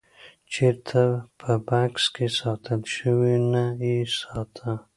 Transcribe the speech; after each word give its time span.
چېرته 0.53 1.01
په 1.39 1.51
بکس 1.67 2.03
کې 2.15 2.27
ساتلی 2.39 2.89
شوو 2.95 3.31
نه 3.51 3.65
یې 3.85 3.97
ساته. 4.17 4.71